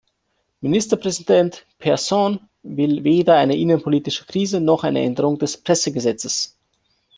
Ministerpräsident 0.61 1.63
Persson 1.77 2.49
will 2.63 3.03
weder 3.03 3.35
eine 3.35 3.55
innenpolitische 3.55 4.25
Krise 4.25 4.59
noch 4.59 4.83
eine 4.83 5.03
Änderung 5.03 5.37
des 5.37 5.57
Pressegesetzes. 5.57 6.57